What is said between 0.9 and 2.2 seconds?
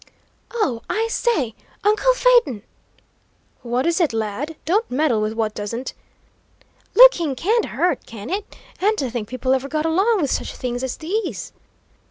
say, uncle